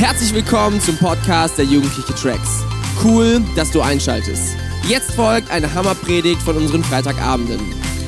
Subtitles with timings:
[0.00, 2.64] Herzlich willkommen zum Podcast der Jugendliche Tracks.
[3.04, 4.56] Cool, dass du einschaltest.
[4.88, 7.60] Jetzt folgt eine Hammerpredigt von unseren Freitagabenden.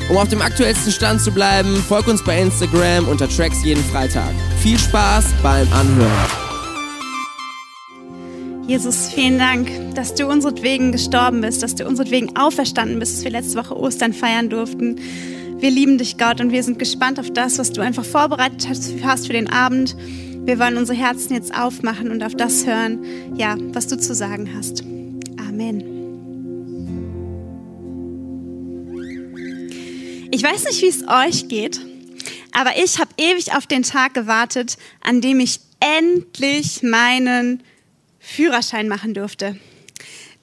[0.08, 4.30] Um auf dem aktuellsten Stand zu bleiben, folg uns bei Instagram unter Tracks jeden Freitag.
[4.62, 6.30] Viel Spaß beim Anhören.
[8.66, 13.32] Jesus, vielen Dank, dass du unseretwegen gestorben bist, dass du unseretwegen auferstanden bist, dass wir
[13.32, 14.96] letzte Woche Ostern feiern durften.
[15.58, 18.66] Wir lieben dich, Gott, und wir sind gespannt auf das, was du einfach vorbereitet
[19.04, 19.94] hast für den Abend.
[20.44, 24.52] Wir wollen unsere Herzen jetzt aufmachen und auf das hören, ja, was du zu sagen
[24.56, 24.82] hast.
[25.38, 25.92] Amen.
[30.32, 31.80] Ich weiß nicht, wie es euch geht,
[32.50, 37.62] aber ich habe ewig auf den Tag gewartet, an dem ich endlich meinen
[38.18, 39.56] Führerschein machen durfte.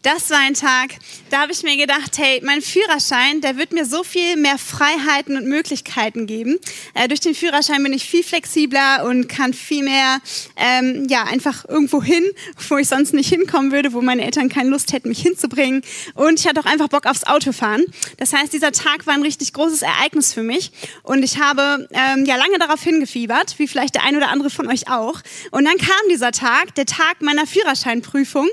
[0.01, 0.91] Das war ein Tag,
[1.29, 5.35] da habe ich mir gedacht, hey, mein Führerschein, der wird mir so viel mehr Freiheiten
[5.35, 6.57] und Möglichkeiten geben.
[6.93, 10.21] Äh, durch den Führerschein bin ich viel flexibler und kann viel mehr,
[10.55, 12.23] ähm, ja, einfach irgendwo hin,
[12.69, 15.81] wo ich sonst nicht hinkommen würde, wo meine Eltern keine Lust hätten, mich hinzubringen.
[16.13, 17.83] Und ich hatte auch einfach Bock aufs Autofahren.
[18.15, 20.71] Das heißt, dieser Tag war ein richtig großes Ereignis für mich.
[21.03, 24.69] Und ich habe ähm, ja lange darauf hingefiebert, wie vielleicht der ein oder andere von
[24.69, 25.19] euch auch.
[25.51, 28.47] Und dann kam dieser Tag, der Tag meiner Führerscheinprüfung.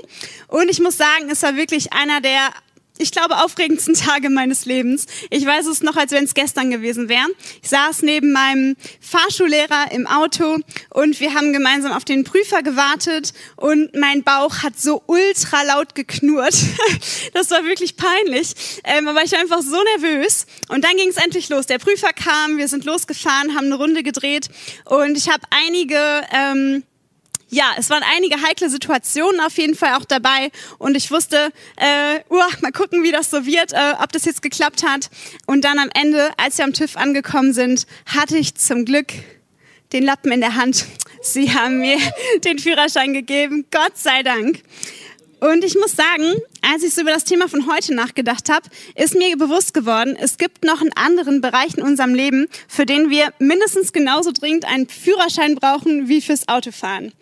[0.49, 2.51] Und ich muss sagen, es war wirklich einer der
[2.99, 5.05] ich glaube, aufregendsten Tage meines Lebens.
[5.29, 7.27] Ich weiß es noch, als wenn es gestern gewesen wäre.
[7.61, 10.57] Ich saß neben meinem Fahrschullehrer im Auto
[10.89, 15.95] und wir haben gemeinsam auf den Prüfer gewartet und mein Bauch hat so ultra laut
[15.95, 16.55] geknurrt.
[17.33, 20.47] Das war wirklich peinlich, ähm, aber ich war einfach so nervös.
[20.69, 21.67] Und dann ging es endlich los.
[21.67, 24.49] Der Prüfer kam, wir sind losgefahren, haben eine Runde gedreht
[24.85, 25.99] und ich habe einige...
[26.33, 26.83] Ähm,
[27.49, 32.19] ja, es waren einige heikle Situationen auf jeden Fall auch dabei und ich wusste, äh,
[32.29, 35.09] uh, mal gucken, wie das so wird, äh, ob das jetzt geklappt hat.
[35.45, 39.07] Und dann am Ende, als wir am TÜV angekommen sind, hatte ich zum Glück
[39.93, 40.85] den Lappen in der Hand.
[41.21, 41.97] Sie haben mir
[42.43, 44.61] den Führerschein gegeben, Gott sei Dank.
[45.39, 49.15] Und ich muss sagen, als ich so über das Thema von heute nachgedacht habe, ist
[49.15, 53.31] mir bewusst geworden, es gibt noch einen anderen Bereich in unserem Leben, für den wir
[53.37, 57.13] mindestens genauso dringend einen Führerschein brauchen wie fürs Autofahren.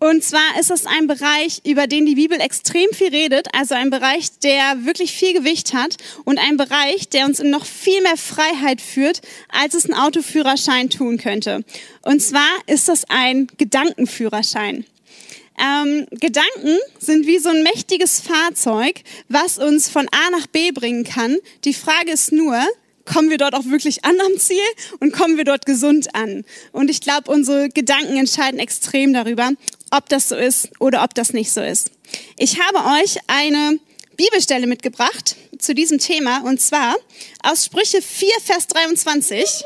[0.00, 3.90] Und zwar ist es ein Bereich, über den die Bibel extrem viel redet, also ein
[3.90, 8.16] Bereich, der wirklich viel Gewicht hat und ein Bereich, der uns in noch viel mehr
[8.16, 11.62] Freiheit führt, als es ein Autoführerschein tun könnte.
[12.02, 14.84] Und zwar ist das ein Gedankenführerschein.
[15.58, 21.04] Ähm, Gedanken sind wie so ein mächtiges Fahrzeug, was uns von A nach B bringen
[21.04, 21.36] kann.
[21.64, 22.58] Die Frage ist nur,
[23.04, 24.58] kommen wir dort auch wirklich an am Ziel
[25.00, 26.44] und kommen wir dort gesund an?
[26.72, 29.50] Und ich glaube, unsere Gedanken entscheiden extrem darüber,
[29.90, 31.90] ob das so ist oder ob das nicht so ist.
[32.38, 33.78] Ich habe euch eine
[34.16, 36.96] Bibelstelle mitgebracht zu diesem Thema und zwar
[37.42, 39.64] aus Sprüche 4, Vers 23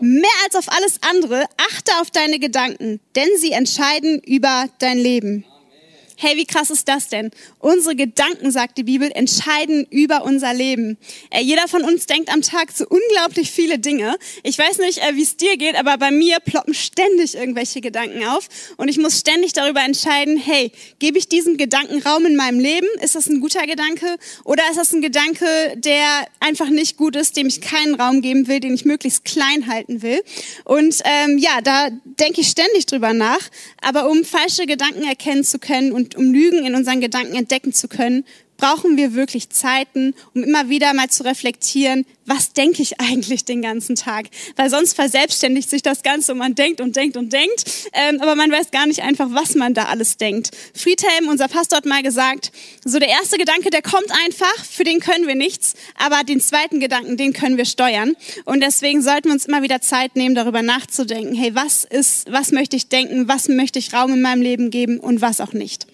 [0.00, 5.44] mehr als auf alles andere, achte auf deine Gedanken, denn sie entscheiden über dein Leben.
[6.20, 7.30] Hey, wie krass ist das denn?
[7.60, 10.98] Unsere Gedanken, sagt die Bibel, entscheiden über unser Leben.
[11.30, 14.16] Äh, jeder von uns denkt am Tag so unglaublich viele Dinge.
[14.42, 18.24] Ich weiß nicht, äh, wie es dir geht, aber bei mir ploppen ständig irgendwelche Gedanken
[18.24, 22.58] auf und ich muss ständig darüber entscheiden, hey, gebe ich diesem Gedanken Raum in meinem
[22.58, 22.88] Leben?
[23.00, 25.46] Ist das ein guter Gedanke oder ist das ein Gedanke,
[25.76, 29.68] der einfach nicht gut ist, dem ich keinen Raum geben will, den ich möglichst klein
[29.68, 30.20] halten will?
[30.64, 33.50] Und ähm, ja, da denke ich ständig drüber nach,
[33.82, 37.72] aber um falsche Gedanken erkennen zu können und und um Lügen in unseren Gedanken entdecken
[37.72, 38.24] zu können,
[38.58, 43.62] brauchen wir wirklich Zeiten, um immer wieder mal zu reflektieren, was denke ich eigentlich den
[43.62, 44.26] ganzen Tag?
[44.56, 47.64] Weil sonst verselbstständigt sich das Ganze und man denkt und denkt und denkt,
[47.94, 50.50] ähm, aber man weiß gar nicht einfach, was man da alles denkt.
[50.74, 52.52] Friedhelm, unser Pastor, hat mal gesagt,
[52.84, 56.80] so der erste Gedanke, der kommt einfach, für den können wir nichts, aber den zweiten
[56.80, 58.14] Gedanken, den können wir steuern.
[58.44, 62.52] Und deswegen sollten wir uns immer wieder Zeit nehmen, darüber nachzudenken, hey, was ist, was
[62.52, 65.86] möchte ich denken, was möchte ich Raum in meinem Leben geben und was auch nicht.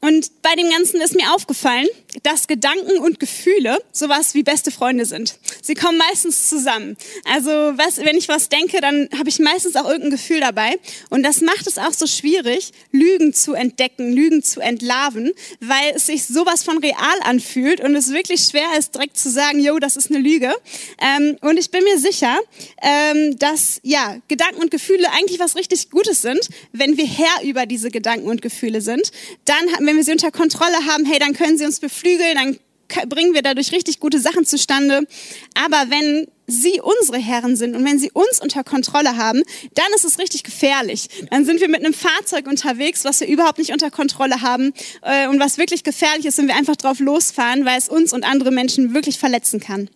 [0.00, 1.88] Und bei dem Ganzen ist mir aufgefallen,
[2.22, 5.38] dass Gedanken und Gefühle sowas wie beste Freunde sind.
[5.62, 6.96] Sie kommen meistens zusammen.
[7.24, 10.78] Also was, wenn ich was denke, dann habe ich meistens auch irgendein Gefühl dabei.
[11.10, 16.06] Und das macht es auch so schwierig, Lügen zu entdecken, Lügen zu entlarven, weil es
[16.06, 19.96] sich sowas von real anfühlt und es wirklich schwer ist, direkt zu sagen, yo, das
[19.96, 20.54] ist eine Lüge.
[21.00, 22.38] Ähm, und ich bin mir sicher,
[22.82, 27.66] ähm, dass ja Gedanken und Gefühle eigentlich was richtig Gutes sind, wenn wir Herr über
[27.66, 29.10] diese Gedanken und Gefühle sind.
[29.44, 33.34] Dann, wenn wir sie unter Kontrolle haben, hey, dann können sie uns beflügeln, dann bringen
[33.34, 35.06] wir dadurch richtig gute Sachen zustande.
[35.54, 39.42] Aber wenn sie unsere Herren sind und wenn sie uns unter Kontrolle haben,
[39.74, 41.08] dann ist es richtig gefährlich.
[41.30, 44.72] Dann sind wir mit einem Fahrzeug unterwegs, was wir überhaupt nicht unter Kontrolle haben
[45.02, 48.24] äh, und was wirklich gefährlich ist, wenn wir einfach drauf losfahren, weil es uns und
[48.24, 49.90] andere Menschen wirklich verletzen kann.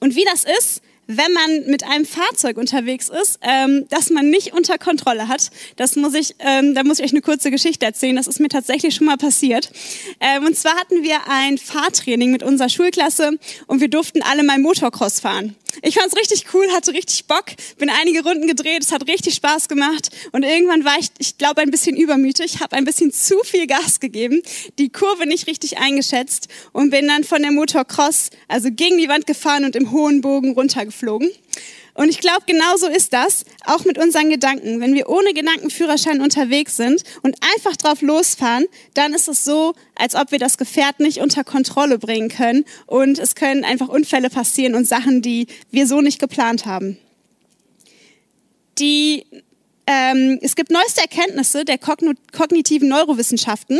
[0.00, 4.52] Und wie das ist, wenn man mit einem Fahrzeug unterwegs ist, ähm, das man nicht
[4.52, 5.50] unter Kontrolle hat.
[5.76, 8.16] Das muss ich, ähm, da muss ich euch eine kurze Geschichte erzählen.
[8.16, 9.70] Das ist mir tatsächlich schon mal passiert.
[10.20, 14.58] Ähm, und zwar hatten wir ein Fahrtraining mit unserer Schulklasse und wir durften alle mal
[14.58, 15.54] Motocross fahren.
[15.82, 17.46] Ich fand es richtig cool, hatte richtig Bock,
[17.78, 21.60] bin einige Runden gedreht, es hat richtig Spaß gemacht und irgendwann war ich, ich glaube,
[21.60, 24.42] ein bisschen übermütig, habe ein bisschen zu viel Gas gegeben,
[24.78, 29.26] die Kurve nicht richtig eingeschätzt und bin dann von der Motocross, also gegen die Wand
[29.26, 30.54] gefahren und im hohen Bogen
[30.96, 31.30] runtergeflogen.
[31.94, 34.80] Und ich glaube, genauso ist das auch mit unseren Gedanken.
[34.80, 40.14] Wenn wir ohne Gedankenführerschein unterwegs sind und einfach drauf losfahren, dann ist es so, als
[40.14, 42.66] ob wir das Gefährt nicht unter Kontrolle bringen können.
[42.84, 46.98] Und es können einfach Unfälle passieren und Sachen, die wir so nicht geplant haben.
[48.78, 49.24] Die
[49.86, 53.78] ähm, es gibt neueste Erkenntnisse der kognitiven Neurowissenschaften,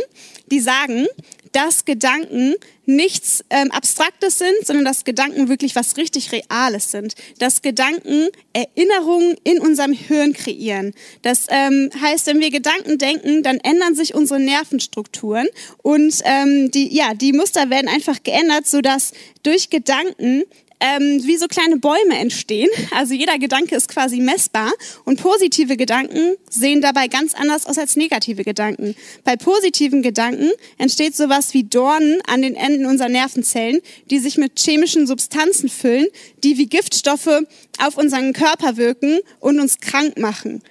[0.51, 1.07] die sagen,
[1.53, 2.55] dass Gedanken
[2.85, 7.15] nichts ähm, Abstraktes sind, sondern dass Gedanken wirklich was richtig Reales sind.
[7.39, 10.93] Dass Gedanken Erinnerungen in unserem Hirn kreieren.
[11.23, 15.49] Das ähm, heißt, wenn wir Gedanken denken, dann ändern sich unsere Nervenstrukturen
[15.83, 19.13] und ähm, die, ja, die Muster werden einfach geändert, sodass
[19.43, 20.45] durch Gedanken
[20.81, 22.69] ähm, wie so kleine Bäume entstehen.
[22.95, 24.73] Also jeder Gedanke ist quasi messbar
[25.05, 28.95] und positive Gedanken sehen dabei ganz anders aus als negative Gedanken.
[29.25, 33.81] Bei positiven Gedanken entsteht sowas wie Dornen an den Enden unserer Nervenzellen,
[34.11, 36.07] die sich mit chemischen Substanzen füllen,
[36.45, 37.43] die wie Giftstoffe
[37.79, 40.63] auf unseren Körper wirken und uns krank machen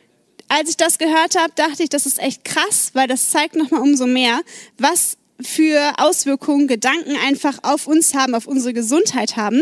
[0.48, 3.82] als ich das gehört habe, dachte ich, das ist echt krass, weil das zeigt nochmal
[3.82, 4.42] umso mehr,
[4.78, 9.62] was für Auswirkungen Gedanken einfach auf uns haben, auf unsere Gesundheit haben.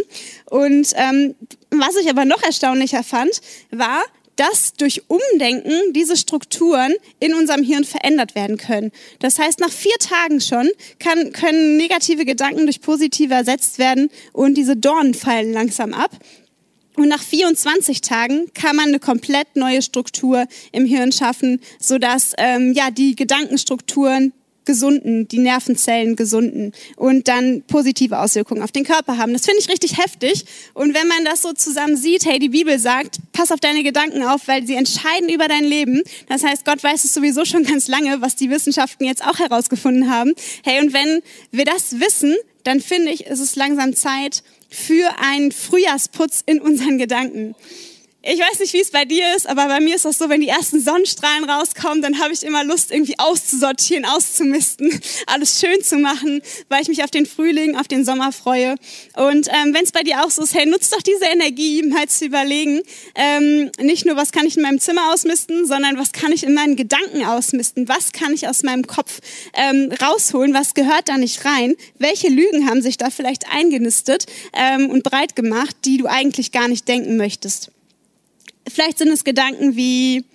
[0.49, 1.35] Und ähm,
[1.71, 3.41] was ich aber noch erstaunlicher fand,
[3.71, 4.03] war,
[4.35, 8.91] dass durch Umdenken diese Strukturen in unserem Hirn verändert werden können.
[9.19, 14.55] Das heißt, nach vier Tagen schon kann, können negative Gedanken durch positive ersetzt werden und
[14.55, 16.11] diese Dornen fallen langsam ab.
[16.95, 22.73] Und nach 24 Tagen kann man eine komplett neue Struktur im Hirn schaffen, sodass ähm,
[22.73, 24.31] ja die Gedankenstrukturen
[24.65, 29.33] gesunden, die Nervenzellen gesunden und dann positive Auswirkungen auf den Körper haben.
[29.33, 30.45] Das finde ich richtig heftig.
[30.74, 34.24] Und wenn man das so zusammen sieht, hey, die Bibel sagt, pass auf deine Gedanken
[34.24, 36.01] auf, weil sie entscheiden über dein Leben.
[36.27, 40.10] Das heißt, Gott weiß es sowieso schon ganz lange, was die Wissenschaften jetzt auch herausgefunden
[40.10, 40.33] haben.
[40.63, 41.21] Hey, und wenn
[41.51, 46.98] wir das wissen, dann finde ich, ist es langsam Zeit für einen Frühjahrsputz in unseren
[46.98, 47.56] Gedanken.
[48.25, 50.39] Ich weiß nicht, wie es bei dir ist, aber bei mir ist das so, wenn
[50.39, 54.97] die ersten Sonnenstrahlen rauskommen, dann habe ich immer Lust, irgendwie auszusortieren, auszumisten,
[55.27, 58.75] alles schön zu machen, weil ich mich auf den Frühling, auf den Sommer freue.
[59.17, 62.07] Und ähm, wenn es bei dir auch so ist, hey, nutzt doch diese Energie, mal
[62.07, 62.81] zu überlegen,
[63.15, 66.53] ähm, nicht nur, was kann ich in meinem Zimmer ausmisten, sondern was kann ich in
[66.53, 69.19] meinen Gedanken ausmisten, was kann ich aus meinem Kopf
[69.53, 74.89] ähm, rausholen, was gehört da nicht rein, welche Lügen haben sich da vielleicht eingenistet ähm,
[74.89, 77.69] und breit gemacht, die du eigentlich gar nicht denken möchtest.
[78.73, 80.25] Vielleicht sind es Gedanken wie,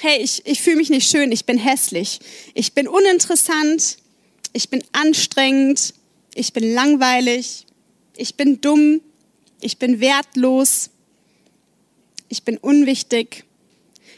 [0.00, 2.20] hey, ich, ich fühle mich nicht schön, ich bin hässlich,
[2.54, 3.98] ich bin uninteressant,
[4.54, 5.92] ich bin anstrengend,
[6.34, 7.66] ich bin langweilig,
[8.16, 9.02] ich bin dumm,
[9.60, 10.88] ich bin wertlos,
[12.30, 13.44] ich bin unwichtig.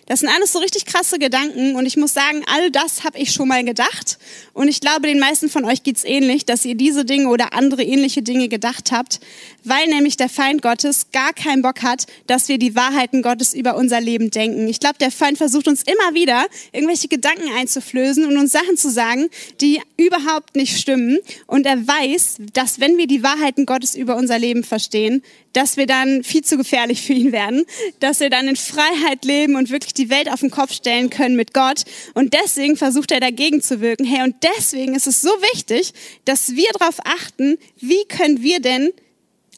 [0.07, 3.33] Das sind alles so richtig krasse Gedanken und ich muss sagen, all das habe ich
[3.33, 4.19] schon mal gedacht
[4.53, 7.83] und ich glaube, den meisten von euch geht's ähnlich, dass ihr diese Dinge oder andere
[7.83, 9.21] ähnliche Dinge gedacht habt,
[9.65, 13.77] weil nämlich der Feind Gottes gar keinen Bock hat, dass wir die Wahrheiten Gottes über
[13.77, 14.69] unser Leben denken.
[14.69, 18.91] Ich glaube, der Feind versucht uns immer wieder irgendwelche Gedanken einzuflößen und uns Sachen zu
[18.91, 19.29] sagen,
[19.63, 24.39] die überhaupt nicht stimmen und er weiß, dass wenn wir die Wahrheiten Gottes über unser
[24.39, 25.23] Leben verstehen,
[25.55, 27.65] dass wir dann viel zu gefährlich für ihn werden,
[28.01, 31.37] dass wir dann in Freiheit leben und wirklich die Welt auf den Kopf stellen können
[31.37, 31.83] mit Gott.
[32.15, 34.05] Und deswegen versucht er dagegen zu wirken.
[34.05, 35.93] Hey, und deswegen ist es so wichtig,
[36.25, 38.93] dass wir darauf achten, wie können wir denn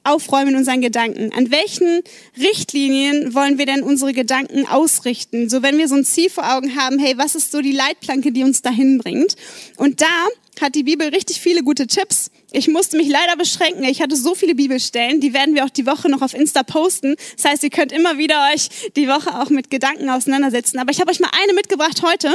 [0.07, 1.33] aufräumen in unseren Gedanken?
[1.33, 2.03] An welchen
[2.39, 5.49] Richtlinien wollen wir denn unsere Gedanken ausrichten?
[5.49, 8.33] So, wenn wir so ein Ziel vor Augen haben, hey, was ist so die Leitplanke,
[8.33, 9.37] die uns dahin bringt?
[9.77, 10.29] Und da
[10.61, 12.31] hat die Bibel richtig viele gute Tipps.
[12.53, 13.85] Ich musste mich leider beschränken.
[13.85, 17.17] Ich hatte so viele Bibelstellen, die werden wir auch die Woche noch auf Insta posten.
[17.37, 20.79] Das heißt, ihr könnt immer wieder euch die Woche auch mit Gedanken auseinandersetzen.
[20.79, 22.35] Aber ich habe euch mal eine mitgebracht heute.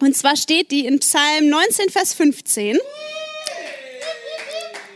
[0.00, 2.78] Und zwar steht die in Psalm 19, Vers 15.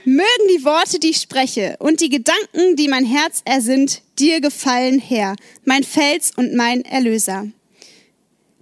[0.07, 4.99] Mögen die Worte, die ich spreche, und die Gedanken, die mein Herz ersinnt, dir gefallen,
[4.99, 5.35] Herr,
[5.65, 7.47] mein Fels und mein Erlöser.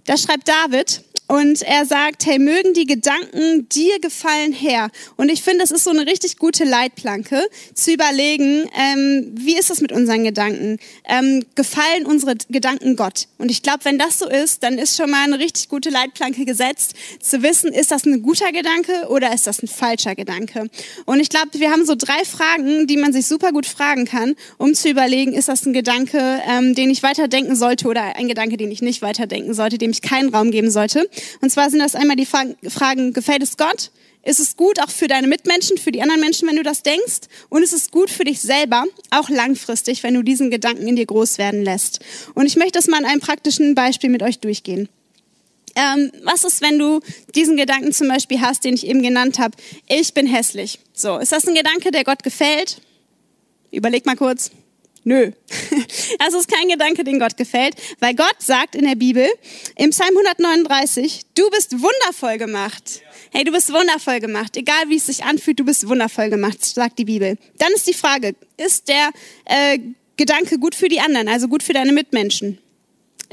[0.05, 4.91] Da schreibt David, Und er sagt, hey, mögen die Gedanken dir gefallen, Herr.
[5.17, 9.71] Und ich finde, das ist so eine richtig gute Leitplanke, zu überlegen, ähm, wie ist
[9.71, 10.77] das mit unseren Gedanken?
[11.05, 13.27] Ähm, gefallen unsere Gedanken Gott?
[13.39, 16.45] Und ich glaube, wenn das so ist, dann ist schon mal eine richtig gute Leitplanke
[16.45, 20.69] gesetzt, zu wissen, ist das ein guter Gedanke oder ist das ein falscher Gedanke?
[21.05, 24.35] Und ich glaube, wir haben so drei Fragen, die man sich super gut fragen kann,
[24.59, 28.55] um zu überlegen, ist das ein Gedanke, ähm, den ich weiterdenken sollte oder ein Gedanke,
[28.55, 31.09] den ich nicht weiterdenken sollte, dem ich keinen Raum geben sollte.
[31.41, 33.91] Und zwar sind das einmal die Fragen, gefällt es Gott?
[34.25, 37.27] Ist es gut auch für deine Mitmenschen, für die anderen Menschen, wenn du das denkst?
[37.49, 41.05] Und ist es gut für dich selber, auch langfristig, wenn du diesen Gedanken in dir
[41.05, 41.99] groß werden lässt?
[42.33, 44.87] Und ich möchte das mal an einem praktischen Beispiel mit euch durchgehen.
[45.75, 47.01] Ähm, was ist, wenn du
[47.35, 49.57] diesen Gedanken zum Beispiel hast, den ich eben genannt habe?
[49.87, 50.79] Ich bin hässlich.
[50.93, 52.77] So, ist das ein Gedanke, der Gott gefällt?
[53.71, 54.51] Überleg mal kurz.
[55.03, 55.31] Nö.
[56.19, 59.27] Das ist kein Gedanke, den Gott gefällt, weil Gott sagt in der Bibel,
[59.75, 63.01] im Psalm 139, du bist wundervoll gemacht.
[63.31, 64.55] Hey, du bist wundervoll gemacht.
[64.55, 67.37] Egal wie es sich anfühlt, du bist wundervoll gemacht, sagt die Bibel.
[67.57, 69.11] Dann ist die Frage, ist der
[69.45, 69.79] äh,
[70.15, 72.59] Gedanke gut für die anderen, also gut für deine Mitmenschen?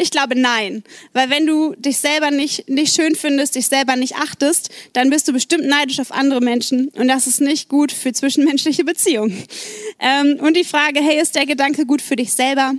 [0.01, 4.17] Ich glaube nein, weil wenn du dich selber nicht, nicht schön findest, dich selber nicht
[4.17, 8.11] achtest, dann bist du bestimmt neidisch auf andere Menschen und das ist nicht gut für
[8.15, 9.45] zwischenmenschliche Beziehungen.
[9.99, 12.73] Ähm, und die Frage, hey, ist der Gedanke gut für dich selber?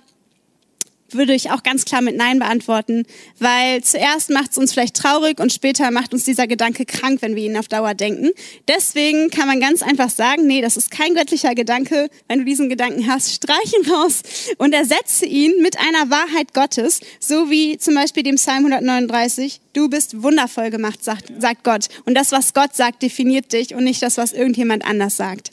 [1.14, 3.06] Würde ich auch ganz klar mit Nein beantworten,
[3.40, 7.36] weil zuerst macht es uns vielleicht traurig und später macht uns dieser Gedanke krank, wenn
[7.36, 8.32] wir ihn auf Dauer denken.
[8.68, 12.10] Deswegen kann man ganz einfach sagen, nee, das ist kein göttlicher Gedanke.
[12.28, 14.22] Wenn du diesen Gedanken hast, streich ihn raus
[14.58, 19.90] und ersetze ihn mit einer Wahrheit Gottes, so wie zum Beispiel dem Psalm 139, du
[19.90, 21.88] bist wundervoll gemacht, sagt, sagt Gott.
[22.06, 25.52] Und das, was Gott sagt, definiert dich und nicht das, was irgendjemand anders sagt.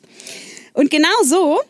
[0.73, 1.61] Und genau so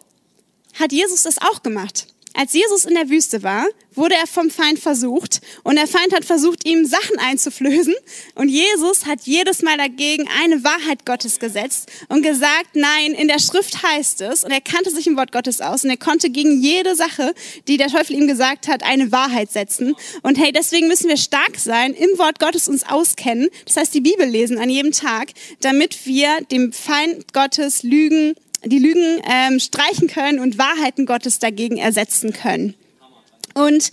[0.79, 2.07] hat Jesus das auch gemacht.
[2.39, 3.67] Als Jesus in der Wüste war,
[3.97, 7.97] wurde er vom Feind versucht und der Feind hat versucht, ihm Sachen einzuflößen
[8.37, 13.41] und Jesus hat jedes Mal dagegen eine Wahrheit Gottes gesetzt und gesagt, nein, in der
[13.41, 16.63] Schrift heißt es und er kannte sich im Wort Gottes aus und er konnte gegen
[16.63, 17.35] jede Sache,
[17.67, 19.97] die der Teufel ihm gesagt hat, eine Wahrheit setzen.
[20.23, 24.01] Und hey, deswegen müssen wir stark sein, im Wort Gottes uns auskennen, das heißt die
[24.01, 30.09] Bibel lesen an jedem Tag, damit wir dem Feind Gottes Lügen die Lügen ähm, streichen
[30.09, 32.75] können und Wahrheiten Gottes dagegen ersetzen können.
[33.55, 33.91] Und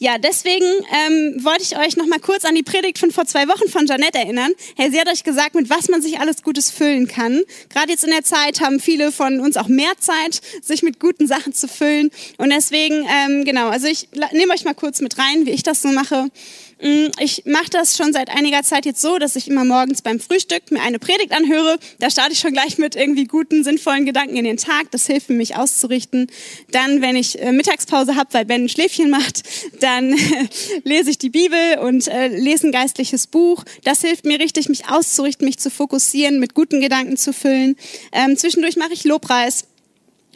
[0.00, 3.48] ja, deswegen ähm, wollte ich euch noch mal kurz an die Predigt von vor zwei
[3.48, 4.52] Wochen von Janette erinnern.
[4.76, 7.42] Hey, sie hat euch gesagt, mit was man sich alles Gutes füllen kann.
[7.68, 11.26] Gerade jetzt in der Zeit haben viele von uns auch mehr Zeit, sich mit guten
[11.26, 12.10] Sachen zu füllen.
[12.36, 15.82] Und deswegen, ähm, genau, also ich nehme euch mal kurz mit rein, wie ich das
[15.82, 16.30] so mache.
[16.80, 20.20] Mm, ich mache das schon seit einiger Zeit jetzt so, dass ich immer morgens beim
[20.20, 21.78] Frühstück mir eine Predigt anhöre.
[21.98, 24.90] Da starte ich schon gleich mit irgendwie guten, sinnvollen Gedanken in den Tag.
[24.92, 26.30] Das hilft mir, mich auszurichten.
[26.70, 29.42] Dann, wenn ich äh, Mittagspause habe, weil Ben ein Schläfchen macht,
[29.80, 30.16] dann
[30.84, 33.64] lese ich die Bibel und äh, lese ein geistliches Buch.
[33.84, 37.76] Das hilft mir richtig, mich auszurichten, mich zu fokussieren, mit guten Gedanken zu füllen.
[38.12, 39.64] Ähm, zwischendurch mache ich Lobpreis.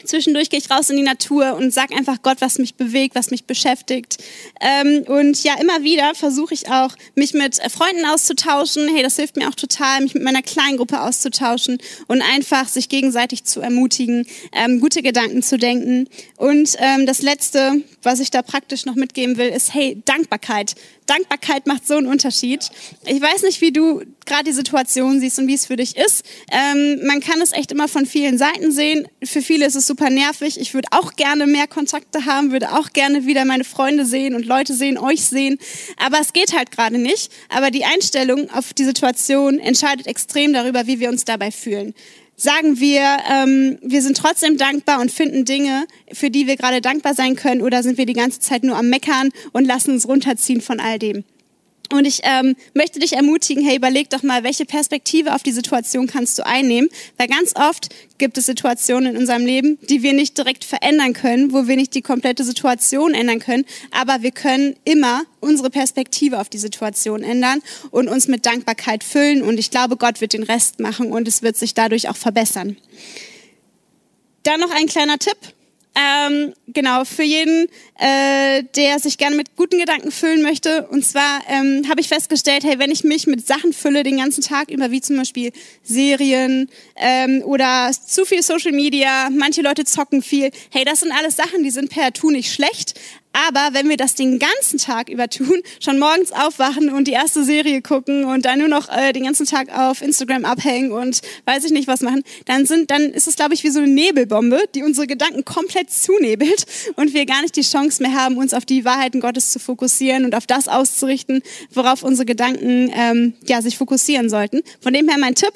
[0.05, 3.31] Zwischendurch gehe ich raus in die Natur und sage einfach Gott, was mich bewegt, was
[3.31, 4.19] mich beschäftigt.
[4.61, 8.89] Ähm, und ja, immer wieder versuche ich auch, mich mit äh, Freunden auszutauschen.
[8.95, 11.79] Hey, das hilft mir auch total, mich mit meiner Kleingruppe auszutauschen
[12.09, 16.09] und einfach sich gegenseitig zu ermutigen, ähm, gute Gedanken zu denken.
[16.37, 20.75] Und ähm, das Letzte, was ich da praktisch noch mitgeben will, ist, hey, Dankbarkeit.
[21.13, 22.71] Dankbarkeit macht so einen Unterschied.
[23.05, 26.25] Ich weiß nicht, wie du gerade die Situation siehst und wie es für dich ist.
[26.51, 29.07] Ähm, man kann es echt immer von vielen Seiten sehen.
[29.23, 30.59] Für viele ist es super nervig.
[30.59, 34.47] Ich würde auch gerne mehr Kontakte haben, würde auch gerne wieder meine Freunde sehen und
[34.47, 35.59] Leute sehen, euch sehen.
[35.99, 37.31] Aber es geht halt gerade nicht.
[37.51, 41.95] Aber die Einstellung auf die Situation entscheidet extrem darüber, wie wir uns dabei fühlen
[42.43, 47.15] sagen wir, ähm, wir sind trotzdem dankbar und finden Dinge, für die wir gerade dankbar
[47.15, 50.61] sein können, oder sind wir die ganze Zeit nur am Meckern und lassen uns runterziehen
[50.61, 51.25] von all dem?
[51.93, 56.07] Und ich ähm, möchte dich ermutigen, hey, überleg doch mal, welche Perspektive auf die Situation
[56.07, 60.39] kannst du einnehmen, weil ganz oft gibt es Situationen in unserem Leben, die wir nicht
[60.39, 65.25] direkt verändern können, wo wir nicht die komplette Situation ändern können, aber wir können immer
[65.41, 69.43] unsere Perspektive auf die Situation ändern und uns mit Dankbarkeit füllen.
[69.43, 72.79] Und ich glaube, Gott wird den Rest machen und es wird sich dadurch auch verbessern.
[74.45, 75.37] Dann noch ein kleiner Tipp
[75.95, 77.69] ähm, genau, für jeden,
[77.99, 80.87] äh, der sich gerne mit guten Gedanken füllen möchte.
[80.89, 84.43] Und zwar ähm, habe ich festgestellt, hey, wenn ich mich mit Sachen fülle den ganzen
[84.43, 90.23] Tag über, wie zum Beispiel Serien ähm, oder zu viel Social Media, manche Leute zocken
[90.23, 92.95] viel, hey, das sind alles Sachen, die sind per Tu nicht schlecht,
[93.33, 97.45] Aber wenn wir das den ganzen Tag über tun, schon morgens aufwachen und die erste
[97.45, 101.65] Serie gucken und dann nur noch äh, den ganzen Tag auf Instagram abhängen und weiß
[101.65, 104.65] ich nicht was machen, dann sind, dann ist es glaube ich wie so eine Nebelbombe,
[104.75, 108.65] die unsere Gedanken komplett zunebelt und wir gar nicht die Chance mehr haben, uns auf
[108.65, 113.79] die Wahrheiten Gottes zu fokussieren und auf das auszurichten, worauf unsere Gedanken ähm, ja sich
[113.79, 114.61] fokussieren sollten.
[114.81, 115.53] Von dem her mein Tipp: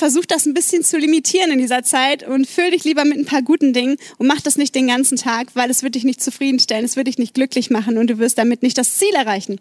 [0.00, 3.26] versuch das ein bisschen zu limitieren in dieser Zeit und füll dich lieber mit ein
[3.26, 6.22] paar guten Dingen und mach das nicht den ganzen Tag, weil es wird dich nicht
[6.22, 9.60] zufriedenstellen, es wird dich nicht glücklich machen und du wirst damit nicht das Ziel erreichen.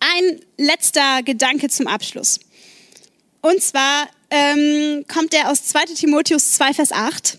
[0.00, 2.40] Ein letzter Gedanke zum Abschluss.
[3.40, 7.38] Und zwar ähm, kommt der aus 2 Timotheus 2, Vers 8.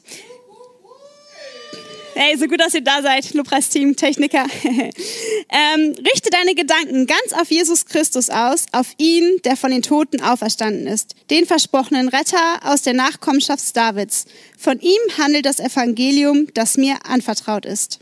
[2.16, 4.46] Hey, so gut, dass ihr da seid, Lobpreisteam, Techniker.
[4.64, 10.22] ähm, richte deine Gedanken ganz auf Jesus Christus aus, auf ihn, der von den Toten
[10.22, 14.26] auferstanden ist, den versprochenen Retter aus der Nachkommenschaft Davids.
[14.58, 18.00] Von ihm handelt das Evangelium, das mir anvertraut ist.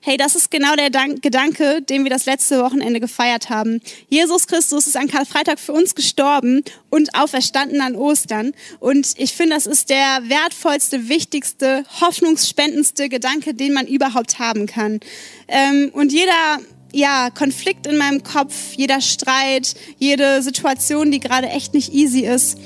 [0.00, 3.80] Hey, das ist genau der Dank Gedanke, den wir das letzte Wochenende gefeiert haben.
[4.08, 8.52] Jesus Christus ist an Karfreitag für uns gestorben und auferstanden an Ostern.
[8.78, 15.00] Und ich finde, das ist der wertvollste, wichtigste, hoffnungsspendendste Gedanke, den man überhaupt haben kann.
[15.48, 16.58] Ähm, und jeder
[16.92, 22.58] ja, Konflikt in meinem Kopf, jeder Streit, jede Situation, die gerade echt nicht easy ist,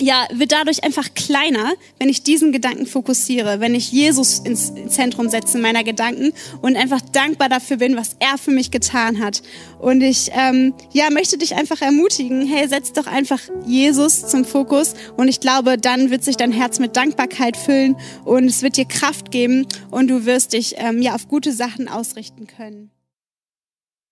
[0.00, 5.28] ja, wird dadurch einfach kleiner, wenn ich diesen Gedanken fokussiere, wenn ich Jesus ins Zentrum
[5.28, 9.42] setze meiner Gedanken und einfach dankbar dafür bin, was er für mich getan hat.
[9.78, 14.94] Und ich ähm, ja, möchte dich einfach ermutigen, hey, setz doch einfach Jesus zum Fokus
[15.16, 18.86] und ich glaube, dann wird sich dein Herz mit Dankbarkeit füllen und es wird dir
[18.86, 22.90] Kraft geben und du wirst dich ähm, ja auf gute Sachen ausrichten können.